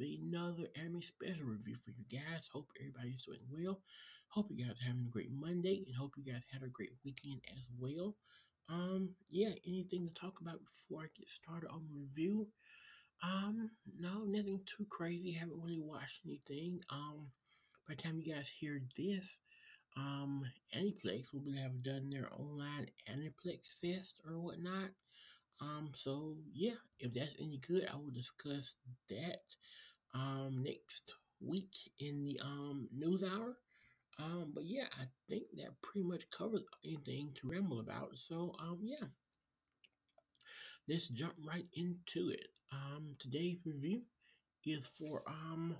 [0.00, 2.48] another anime special review for you guys.
[2.52, 3.80] Hope everybody's doing well.
[4.28, 7.40] Hope you guys having a great Monday and hope you guys had a great weekend
[7.56, 8.16] as well.
[8.68, 12.48] Um, yeah, anything to talk about before I get started on the review?
[13.22, 15.32] Um, no, nothing too crazy.
[15.32, 16.80] Haven't really watched anything.
[16.90, 17.28] Um,
[17.88, 19.38] by the time you guys hear this,
[19.96, 20.42] um,
[20.74, 24.90] Aniplex will have done their online Aniplex Fest or whatnot.
[25.60, 28.76] Um, so yeah, if that's any good, I will discuss
[29.08, 29.42] that
[30.14, 33.56] um next week in the um news hour.
[34.18, 38.16] Um, but yeah, I think that pretty much covers anything to ramble about.
[38.16, 39.06] So um yeah.
[40.88, 42.48] Let's jump right into it.
[42.72, 44.02] Um today's review
[44.64, 45.76] is for um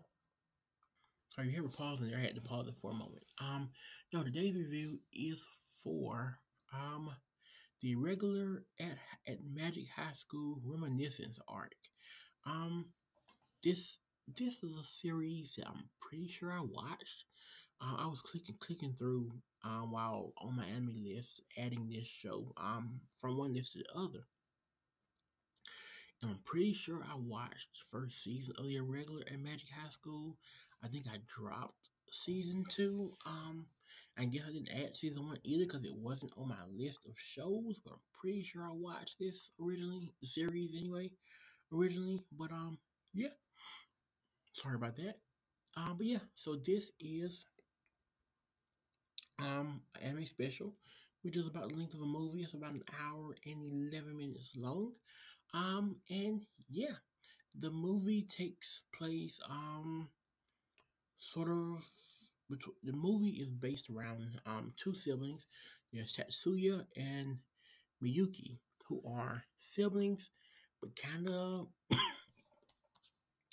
[1.28, 3.24] sorry you me pausing there, I had to pause it for a moment.
[3.40, 3.70] Um
[4.12, 5.46] no today's review is
[5.82, 6.38] for
[6.72, 7.10] um
[7.80, 11.74] the irregular at, at Magic High School Reminiscence arc.
[12.46, 12.86] Um,
[13.62, 13.98] this
[14.34, 17.24] this is a series that I'm pretty sure I watched.
[17.80, 19.30] Uh, I was clicking clicking through
[19.64, 24.00] um, while on my anime list, adding this show um, from one list to the
[24.00, 24.26] other.
[26.22, 29.90] And I'm pretty sure I watched the first season of the irregular at Magic High
[29.90, 30.38] School.
[30.82, 33.10] I think I dropped season two.
[33.26, 33.66] Um,
[34.18, 37.14] I guess I didn't add season one either because it wasn't on my list of
[37.18, 41.10] shows, but I'm pretty sure I watched this originally, the series anyway,
[41.72, 42.24] originally.
[42.32, 42.78] But um,
[43.14, 43.28] yeah,
[44.52, 45.16] sorry about that.
[45.76, 47.46] Um, but yeah, so this is
[49.38, 50.74] um an anime special,
[51.22, 52.42] which is about the length of a movie.
[52.42, 54.92] It's about an hour and eleven minutes long.
[55.54, 56.96] Um, and yeah,
[57.58, 60.08] the movie takes place um
[61.16, 61.84] sort of
[62.48, 65.46] the movie is based around um, two siblings.
[65.92, 67.38] There's Tatsuya and
[68.02, 70.30] Miyuki, who are siblings,
[70.80, 71.68] but kind of.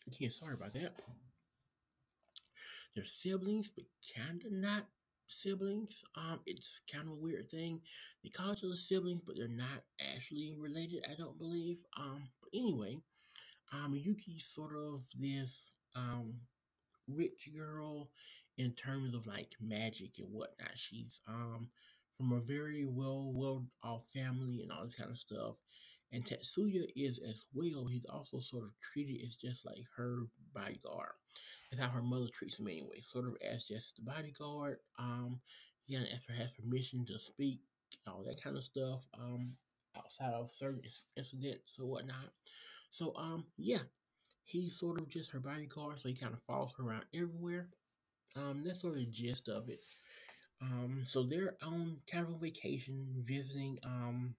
[0.07, 0.93] again, sorry about that.
[2.95, 3.85] They're siblings, but
[4.15, 4.83] kind of not
[5.25, 6.03] siblings.
[6.15, 7.81] Um, it's kind of a weird thing.
[8.23, 9.83] They call each other siblings, but they're not
[10.15, 11.05] actually related.
[11.09, 11.83] I don't believe.
[11.97, 12.99] Um, but anyway,
[13.71, 16.35] um, Miyuki's sort of this um
[17.07, 18.09] rich girl
[18.57, 20.75] in terms of like magic and whatnot.
[20.75, 21.69] She's um
[22.17, 25.57] from a very well well off family and all this kind of stuff.
[26.11, 27.87] And Tatsuya is as well.
[27.87, 30.19] He's also sort of treated as just like her
[30.53, 31.13] bodyguard.
[31.71, 34.77] That's how her mother treats him anyway, sort of as just the bodyguard.
[34.99, 35.41] Um,
[35.87, 37.61] he kind of her has permission to speak,
[38.07, 39.07] all that kind of stuff.
[39.19, 39.55] Um,
[39.97, 40.81] outside of certain
[41.17, 42.31] incidents or whatnot.
[42.89, 43.79] So um, yeah,
[44.43, 47.69] he's sort of just her bodyguard, so he kind of follows her around everywhere.
[48.35, 49.83] Um, that's sort of the gist of it.
[50.61, 54.35] Um, so they're on kind of a vacation, visiting um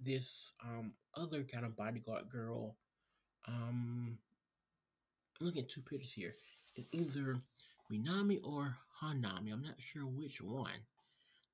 [0.00, 2.76] this um other kind of bodyguard girl.
[3.46, 4.18] Um,
[5.40, 6.32] I'm looking at two pictures here.
[6.76, 7.40] It's either
[7.92, 9.52] Minami or Hanami.
[9.52, 10.70] I'm not sure which one.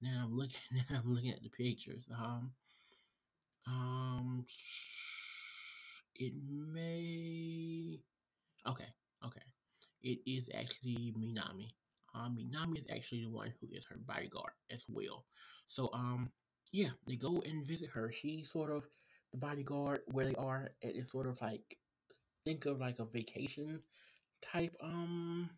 [0.01, 0.61] Now I'm looking.
[0.91, 2.09] Now I'm looking at the pictures.
[2.17, 2.53] Um,
[3.67, 4.45] um,
[6.19, 8.01] it may.
[8.67, 8.89] Okay,
[9.25, 9.41] okay.
[10.03, 11.71] It is actually Minami.
[12.15, 15.25] Um, Minami is actually the one who is her bodyguard as well.
[15.67, 16.31] So, um,
[16.73, 18.11] yeah, they go and visit her.
[18.11, 18.87] She's sort of
[19.33, 20.71] the bodyguard where they are.
[20.83, 21.79] It's sort of like
[22.45, 23.83] think of like a vacation
[24.41, 25.51] type um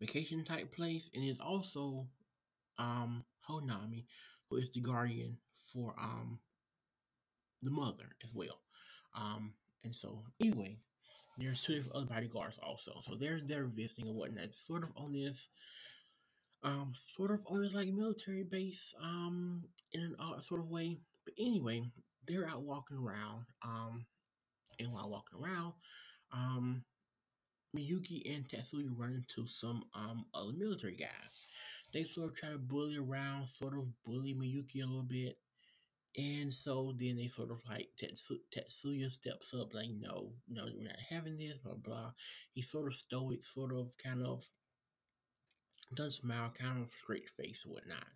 [0.00, 2.06] vacation type place, and it's also
[2.78, 4.04] um Honami,
[4.48, 5.36] who is the guardian
[5.72, 6.38] for um
[7.62, 8.60] the mother as well.
[9.14, 9.52] Um,
[9.84, 10.76] and so anyway,
[11.38, 12.92] there's two other bodyguards also.
[13.00, 15.48] So they're they're visiting and whatnot, sort of on this
[16.62, 20.98] um sort of on this like military base, um, in an odd sort of way.
[21.24, 21.82] But anyway,
[22.26, 23.46] they're out walking around.
[23.64, 24.04] Um
[24.78, 25.72] and while walking around,
[26.32, 26.84] um
[27.76, 31.46] Miyuki and Tatsuya run into some um other military guys.
[31.92, 35.38] They sort of try to bully around, sort of bully Miyuki a little bit.
[36.16, 40.88] And so then they sort of like Tetsu- Tetsuya steps up, like, no, no, we're
[40.88, 42.10] not having this, blah, blah.
[42.52, 44.42] He's sort of stoic, sort of kind of
[45.94, 48.06] doesn't smile, kind of straight face or whatnot.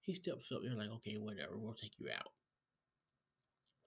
[0.00, 2.30] He steps up, they're like, okay, whatever, we'll take you out.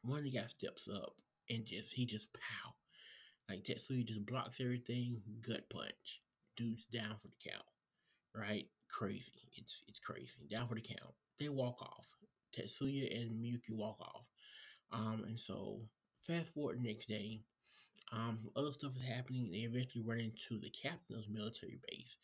[0.03, 1.13] One of the guys steps up
[1.49, 2.73] and just, he just pow.
[3.49, 6.21] Like Tetsuya just blocks everything, gut punch.
[6.57, 7.65] Dude's down for the count.
[8.35, 8.67] Right?
[8.89, 9.49] Crazy.
[9.55, 10.47] It's it's crazy.
[10.49, 11.13] Down for the count.
[11.39, 12.07] They walk off.
[12.55, 14.27] Tetsuya and Miyuki walk off.
[14.91, 15.81] Um, and so
[16.21, 17.41] fast forward next day,
[18.11, 19.49] um, other stuff is happening.
[19.51, 22.17] They eventually run into the captain of the military base.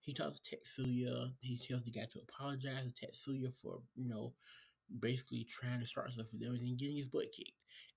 [0.00, 1.32] He talks to Tetsuya.
[1.40, 4.34] He tells the guy to apologize to Tetsuya for, you know,
[5.00, 7.52] basically trying to start stuff with them and then getting his butt kicked.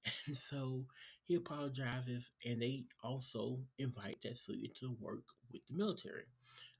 [0.27, 0.85] And so
[1.25, 6.25] he apologizes, and they also invite Tetsuya to work with the military.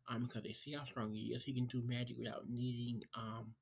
[0.10, 1.44] Um, because they see how strong he is.
[1.44, 3.54] He can do magic without needing um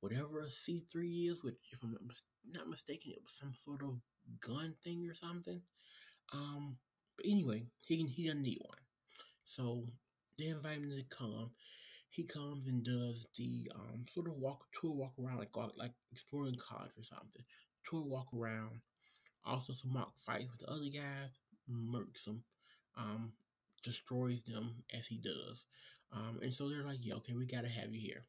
[0.00, 4.00] whatever a C three is, which if I'm not mistaken, it was some sort of
[4.40, 5.60] gun thing or something.
[6.32, 6.76] Um,
[7.16, 8.78] but anyway, he he doesn't need one.
[9.44, 9.84] So
[10.38, 11.50] they invite him to come.
[12.10, 16.56] He comes and does the um, sort of walk tour walk around like like exploring
[16.56, 17.42] college or something.
[17.84, 18.80] Tour walk around.
[19.44, 21.30] Also some mock fights with the other guys.
[21.70, 22.42] Murks them.
[22.96, 23.32] Um,
[23.82, 25.66] destroys them as he does.
[26.12, 28.22] Um, and so they're like, yeah, okay, we gotta have you here.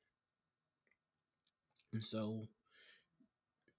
[1.93, 2.47] And so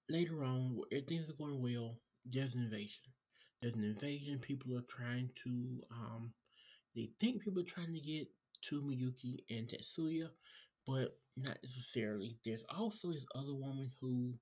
[0.09, 1.97] later on, if things are going well.
[2.25, 3.11] There's an invasion.
[3.61, 4.39] There's an invasion.
[4.39, 6.33] People are trying to, um,
[6.95, 8.27] they think people are trying to get
[8.69, 10.29] to Miyuki and Tetsuya,
[10.85, 12.37] but not necessarily.
[12.45, 14.35] There's also this other woman who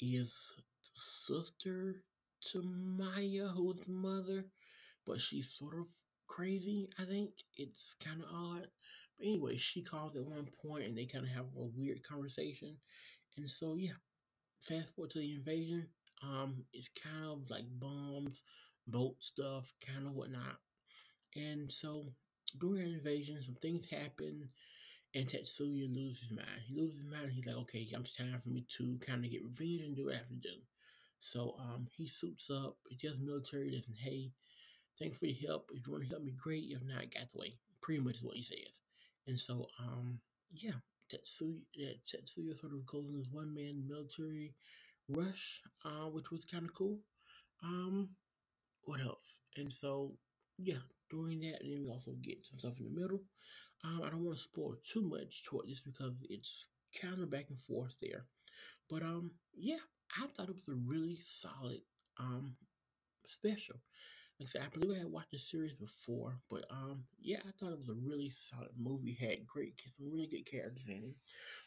[0.00, 2.02] is the sister
[2.50, 4.44] to Maya, who is the mother,
[5.06, 5.86] but she's sort of
[6.26, 7.30] crazy, I think.
[7.56, 8.66] It's kind of odd.
[9.20, 12.76] But anyway, she calls at one point and they kind of have a weird conversation.
[13.36, 13.92] And so, yeah,
[14.60, 15.86] fast forward to the invasion.
[16.22, 18.42] Um, it's kind of like bombs,
[18.86, 20.56] boat stuff, kind of whatnot.
[21.36, 22.04] And so
[22.58, 24.48] during the invasion, some things happen,
[25.14, 26.62] and Tetsuya loses his mind.
[26.66, 27.32] He loses his mind.
[27.32, 30.14] he's like, okay, it's time for me to kind of get revenge and do what
[30.14, 30.56] I have to do.
[31.18, 32.76] So um, he suits up.
[32.88, 34.32] He tells the military, listen, hey,
[34.98, 35.70] thanks for your help.
[35.74, 36.70] If you want to help me, great.
[36.70, 37.54] If not, got the way.
[37.82, 38.80] Pretty much is what he says.
[39.26, 40.20] And so, um,
[40.52, 40.78] yeah,
[41.12, 44.54] Tetsuya, yeah, Tetsuya sort of goes in this one man military
[45.08, 46.98] rush, uh, which was kind of cool.
[47.62, 48.10] Um,
[48.84, 49.40] what else?
[49.56, 50.14] And so,
[50.58, 53.22] yeah, during that, and then we also get some stuff in the middle.
[53.84, 56.68] Um, I don't want to spoil too much toward this because it's
[57.00, 58.26] kind of back and forth there.
[58.88, 59.82] But um, yeah,
[60.20, 61.80] I thought it was a really solid
[62.18, 62.56] um
[63.26, 63.76] special.
[64.40, 67.50] Like I said, I believe I had watched the series before, but um, yeah, I
[67.52, 69.12] thought it was a really solid movie.
[69.12, 71.14] Had great, some really good characters in it,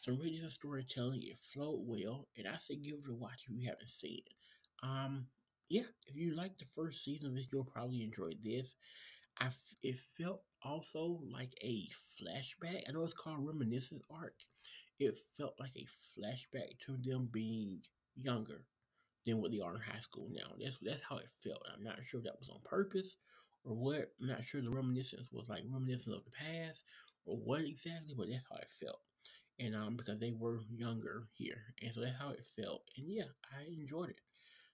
[0.02, 1.22] some really good storytelling.
[1.22, 4.34] It flowed well, and I say give it a watch if you haven't seen it.
[4.82, 5.28] Um,
[5.68, 8.74] yeah, if you like the first season of it, you'll probably enjoy this.
[9.38, 12.82] I f- it felt also like a flashback.
[12.88, 14.34] I know it's called reminiscent arc.
[14.98, 17.82] It felt like a flashback to them being
[18.16, 18.66] younger
[19.26, 20.52] than what they are in high school now.
[20.60, 21.62] That's that's how it felt.
[21.72, 23.16] I'm not sure that was on purpose
[23.64, 24.12] or what.
[24.20, 26.84] I'm not sure the reminiscence was like reminiscence of the past
[27.26, 29.00] or what exactly, but that's how it felt.
[29.58, 32.82] And um, because they were younger here, and so that's how it felt.
[32.96, 34.20] And yeah, I enjoyed it.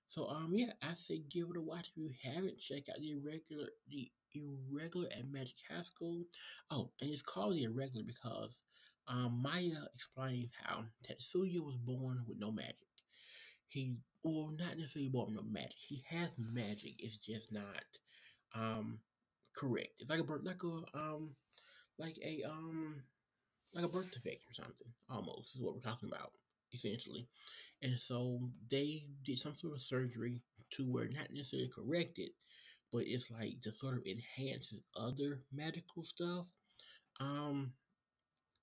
[0.08, 2.58] So um, yeah, I say give it a watch if you haven't.
[2.58, 6.24] Check out the irregular, the irregular at Magic High School.
[6.70, 8.58] Oh, and it's called the irregular because
[9.06, 12.89] um, Maya explains how Tetsuya was born with no magic.
[13.70, 15.78] He, well, not necessarily born with no magic.
[15.78, 17.02] He has magic.
[17.02, 17.84] It's just not
[18.54, 19.00] um
[19.56, 20.00] correct.
[20.00, 21.30] It's like a birth, like a um,
[21.98, 23.02] like a um,
[23.74, 24.92] like a birth defect or something.
[25.08, 26.32] Almost is what we're talking about
[26.72, 27.28] essentially.
[27.82, 28.38] And so
[28.70, 32.32] they did some sort of surgery to where not necessarily correct it,
[32.92, 36.46] but it's like to sort of enhances other magical stuff.
[37.20, 37.72] Um,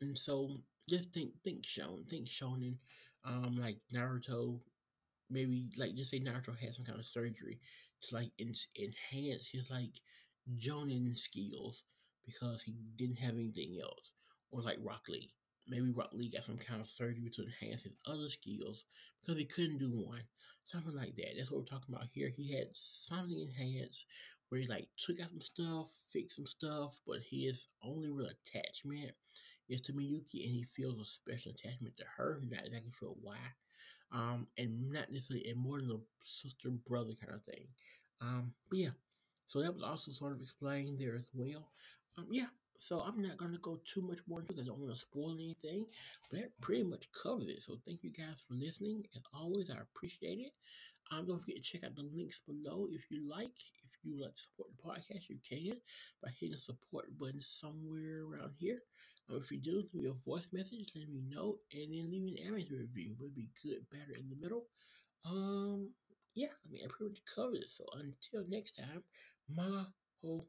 [0.02, 0.58] and so
[0.90, 2.78] just think think shonen, think shonen,
[3.26, 4.60] um, like Naruto,
[5.30, 7.60] maybe like just say Naruto had some kind of surgery
[8.02, 10.00] to like en- enhance his like
[10.58, 11.84] jonin skills
[12.26, 14.14] because he didn't have anything else,
[14.52, 15.34] or like Rock Lee.
[15.70, 18.86] Maybe Rock Lee got some kind of surgery to enhance his other skills
[19.22, 20.22] because he couldn't do one.
[20.66, 21.36] Something like that.
[21.38, 22.30] That's what we're talking about here.
[22.30, 24.06] He had something enhanced
[24.50, 29.12] where he like took out some stuff, fixed some stuff, but his only real attachment
[29.70, 32.42] is to Miyuki and he feels a special attachment to her.
[32.50, 33.38] Not exactly sure why.
[34.12, 37.68] Um, and not necessarily and more than a sister brother kind of thing.
[38.22, 38.90] Um, but yeah.
[39.48, 41.72] So that was also sort of explained there as well.
[42.18, 44.94] Um, yeah, so I'm not gonna go too much more into because I don't want
[44.94, 45.86] to spoil anything.
[46.30, 47.62] But that pretty much covers it.
[47.64, 49.04] So thank you guys for listening.
[49.16, 50.52] As always, I appreciate it.
[51.12, 53.56] Um, don't forget to check out the links below if you like.
[53.86, 55.78] If you would like to support the podcast, you can
[56.22, 58.80] by hitting the support button somewhere around here.
[59.30, 62.80] If you do, leave a voice message, let me know, and then leave an Amazon
[62.80, 63.16] review.
[63.20, 64.68] Would be good, better in the middle.
[65.26, 65.92] Um,
[66.36, 67.66] yeah, I mean, I pretty much covered it.
[67.70, 69.04] So until next time,
[69.50, 69.86] ma
[70.22, 70.46] ho